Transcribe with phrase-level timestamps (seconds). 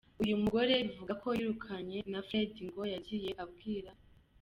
[0.23, 3.91] Uyu mugore bivugwa ko yirukanwe na Fred ngo yagiye abwira.